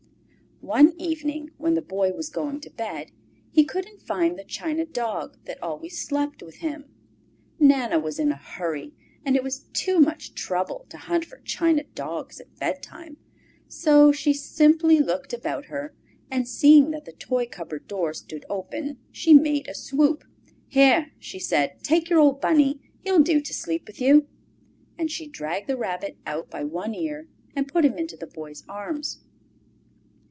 One 0.63 0.93
evening, 1.01 1.49
when 1.57 1.73
the 1.73 1.81
Boy 1.81 2.11
was 2.11 2.29
going 2.29 2.59
to 2.61 2.69
bed, 2.69 3.09
he 3.51 3.65
couldn't 3.65 4.03
find 4.03 4.37
the 4.37 4.43
china 4.43 4.85
dog 4.85 5.35
that 5.45 5.57
always 5.61 5.97
slept 5.99 6.43
with 6.43 6.57
him. 6.57 6.85
Nana 7.59 7.97
was 7.97 8.19
in 8.19 8.31
a 8.31 8.35
hurry, 8.35 8.93
and 9.25 9.35
it 9.35 9.41
was 9.41 9.65
too 9.73 9.99
much 9.99 10.35
trouble 10.35 10.85
to 10.89 10.97
hunt 10.97 11.25
for 11.25 11.39
china 11.39 11.83
dogs 11.95 12.39
at 12.39 12.59
bedtime, 12.59 13.17
so 13.67 14.11
she 14.11 14.33
simply 14.35 14.99
looked 14.99 15.33
about 15.33 15.65
her, 15.65 15.95
and 16.29 16.47
seeing 16.47 16.91
that 16.91 17.05
the 17.05 17.11
toy 17.13 17.47
cupboard 17.47 17.87
door 17.87 18.13
stood 18.13 18.45
open, 18.47 18.99
she 19.11 19.33
made 19.33 19.67
a 19.67 19.73
swoop. 19.73 20.23
"Here," 20.67 21.11
she 21.17 21.39
said, 21.39 21.77
"take 21.81 22.07
your 22.07 22.19
old 22.19 22.39
Bunny! 22.39 22.79
He'll 22.99 23.23
do 23.23 23.41
to 23.41 23.53
sleep 23.53 23.87
with 23.87 23.99
you!" 23.99 24.27
And 24.95 25.09
she 25.09 25.25
dragged 25.27 25.65
the 25.67 25.75
Rabbit 25.75 26.17
out 26.27 26.51
by 26.51 26.63
one 26.63 26.93
ear, 26.93 27.27
and 27.55 27.67
put 27.67 27.83
him 27.83 27.97
into 27.97 28.15
the 28.15 28.27
Boy's 28.27 28.63
arms. 28.69 29.21